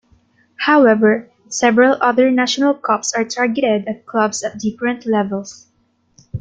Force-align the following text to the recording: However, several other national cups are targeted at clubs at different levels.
However, 0.61 1.29
several 1.47 1.95
other 2.01 2.31
national 2.31 2.73
cups 2.73 3.13
are 3.13 3.23
targeted 3.23 3.87
at 3.87 4.07
clubs 4.07 4.43
at 4.43 4.57
different 4.57 5.05
levels. 5.05 5.67